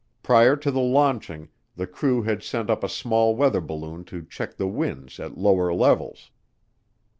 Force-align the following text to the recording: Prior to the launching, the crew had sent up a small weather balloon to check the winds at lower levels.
Prior 0.23 0.55
to 0.55 0.71
the 0.71 0.79
launching, 0.81 1.49
the 1.75 1.85
crew 1.85 2.23
had 2.23 2.41
sent 2.41 2.71
up 2.71 2.83
a 2.83 2.89
small 2.89 3.35
weather 3.35 3.61
balloon 3.61 4.03
to 4.05 4.25
check 4.25 4.57
the 4.57 4.65
winds 4.67 5.19
at 5.19 5.37
lower 5.37 5.71
levels. 5.71 6.31